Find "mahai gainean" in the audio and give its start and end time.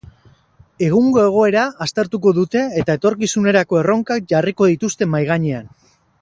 5.13-5.71